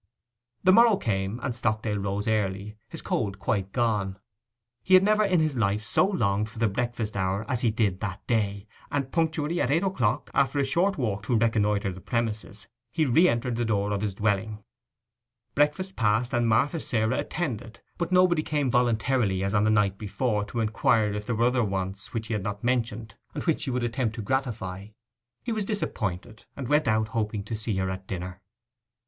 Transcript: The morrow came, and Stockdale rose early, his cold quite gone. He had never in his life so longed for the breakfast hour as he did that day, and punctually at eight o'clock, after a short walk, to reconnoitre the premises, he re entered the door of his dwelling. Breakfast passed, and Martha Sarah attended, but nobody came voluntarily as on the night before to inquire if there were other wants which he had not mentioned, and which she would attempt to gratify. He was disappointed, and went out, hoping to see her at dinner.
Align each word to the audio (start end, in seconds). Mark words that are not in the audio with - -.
The 0.63 0.71
morrow 0.71 0.97
came, 0.97 1.39
and 1.43 1.55
Stockdale 1.55 1.99
rose 1.99 2.27
early, 2.27 2.75
his 2.89 3.03
cold 3.03 3.37
quite 3.37 3.71
gone. 3.71 4.17
He 4.81 4.95
had 4.95 5.03
never 5.03 5.23
in 5.23 5.39
his 5.39 5.55
life 5.57 5.83
so 5.83 6.07
longed 6.07 6.49
for 6.49 6.57
the 6.57 6.67
breakfast 6.67 7.15
hour 7.15 7.45
as 7.47 7.61
he 7.61 7.69
did 7.69 7.99
that 7.99 8.25
day, 8.25 8.65
and 8.89 9.11
punctually 9.11 9.61
at 9.61 9.69
eight 9.69 9.83
o'clock, 9.83 10.31
after 10.33 10.57
a 10.57 10.65
short 10.65 10.97
walk, 10.97 11.27
to 11.27 11.37
reconnoitre 11.37 11.91
the 11.93 12.01
premises, 12.01 12.67
he 12.91 13.05
re 13.05 13.27
entered 13.29 13.57
the 13.57 13.63
door 13.63 13.91
of 13.91 14.01
his 14.01 14.15
dwelling. 14.15 14.63
Breakfast 15.53 15.95
passed, 15.95 16.33
and 16.33 16.47
Martha 16.49 16.79
Sarah 16.79 17.19
attended, 17.19 17.81
but 17.99 18.11
nobody 18.11 18.41
came 18.41 18.71
voluntarily 18.71 19.43
as 19.43 19.53
on 19.53 19.65
the 19.65 19.69
night 19.69 19.99
before 19.99 20.43
to 20.45 20.61
inquire 20.61 21.13
if 21.13 21.27
there 21.27 21.35
were 21.35 21.43
other 21.45 21.63
wants 21.63 22.11
which 22.11 22.25
he 22.25 22.33
had 22.33 22.41
not 22.41 22.63
mentioned, 22.63 23.13
and 23.35 23.43
which 23.43 23.61
she 23.61 23.69
would 23.69 23.83
attempt 23.83 24.15
to 24.15 24.23
gratify. 24.23 24.87
He 25.43 25.51
was 25.51 25.63
disappointed, 25.63 26.47
and 26.57 26.67
went 26.67 26.87
out, 26.87 27.09
hoping 27.09 27.43
to 27.43 27.55
see 27.55 27.75
her 27.77 27.91
at 27.91 28.07
dinner. 28.07 28.41